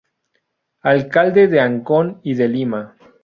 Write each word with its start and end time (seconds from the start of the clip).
Alcalde 0.81 1.47
de 1.47 1.59
Ancón 1.59 2.21
y 2.23 2.33
de 2.33 2.47
Lima. 2.47 2.95